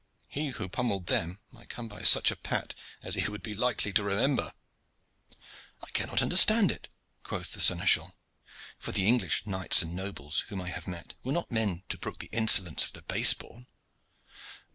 He 0.27 0.47
who 0.47 0.67
pummelled 0.67 1.05
them 1.05 1.37
might 1.51 1.69
come 1.69 1.87
by 1.87 2.01
such 2.01 2.31
a 2.31 2.35
pat 2.35 2.73
as 3.03 3.13
he 3.13 3.29
would 3.29 3.43
be 3.43 3.53
likely 3.53 3.93
to 3.93 4.01
remember." 4.03 4.51
"I 5.79 5.91
cannot 5.91 6.23
understand 6.23 6.71
it," 6.71 6.87
quoth 7.21 7.51
the 7.53 7.61
seneschal, 7.61 8.15
"for 8.79 8.91
the 8.91 9.05
English 9.07 9.45
knights 9.45 9.83
and 9.83 9.93
nobles 9.95 10.39
whom 10.47 10.59
I 10.59 10.69
have 10.69 10.87
met 10.87 11.13
were 11.21 11.31
not 11.33 11.51
men 11.51 11.83
to 11.89 11.99
brook 11.99 12.17
the 12.17 12.29
insolence 12.31 12.83
of 12.83 12.93
the 12.93 13.03
base 13.03 13.35
born." 13.35 13.67